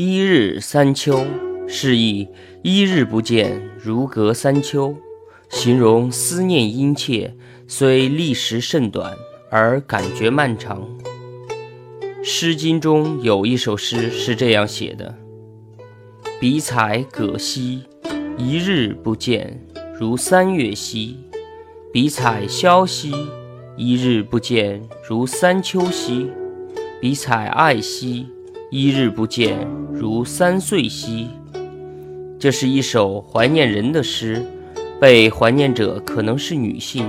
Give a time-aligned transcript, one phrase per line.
[0.00, 1.26] 一日三秋，
[1.66, 2.28] 是以
[2.62, 4.94] 一日不见，如隔三秋。
[5.48, 7.34] 形容思念殷切，
[7.66, 9.12] 虽历时甚短，
[9.50, 10.88] 而感觉漫长。
[12.22, 15.16] 《诗经》中有一首诗是这样写的
[16.38, 17.82] ：“比采葛兮，
[18.36, 19.60] 一日不见，
[19.98, 21.16] 如三月兮；
[21.92, 23.12] 比采萧兮，
[23.76, 26.28] 一日不见，如三秋兮；
[27.00, 28.28] 比采艾兮，
[28.70, 31.28] 一日不见，如三岁兮。”
[32.38, 34.44] 这是一首怀念人的诗。
[35.00, 37.08] 被怀念者可能是女性。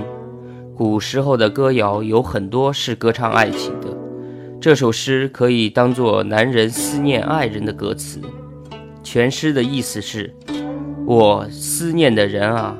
[0.76, 3.88] 古时候的歌谣有很多是歌唱爱情的，
[4.60, 8.20] 这首诗可以当作男人思念爱人的歌词。
[9.02, 10.32] 全诗的意思是：
[11.04, 12.78] 我思念的人啊，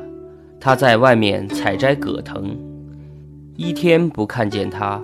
[0.60, 2.56] 他在外面采摘葛藤，
[3.56, 5.02] 一天不看见他，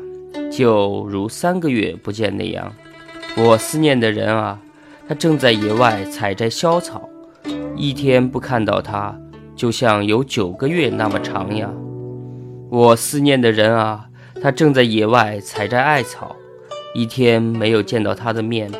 [0.52, 2.72] 就如三个月不见那样。
[3.38, 4.58] 我思念的人啊，
[5.06, 7.06] 他正在野外采摘萧草，
[7.76, 9.14] 一天不看到他。
[9.54, 11.70] 就像有九个月那么长呀！
[12.70, 14.08] 我思念的人啊，
[14.42, 16.34] 他正在野外采摘艾草，
[16.94, 18.70] 一天没有见到他的面，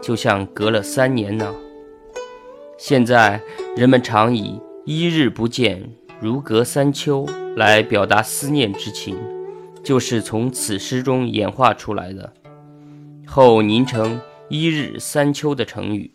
[0.00, 1.52] 就像隔了三年呢。
[2.78, 3.40] 现在
[3.76, 5.88] 人们常以“一日不见，
[6.20, 7.26] 如隔三秋”
[7.56, 9.16] 来表达思念之情，
[9.84, 12.32] 就是从此诗中演化出来的，
[13.32, 16.10] 后凝成“一日三秋”的成语。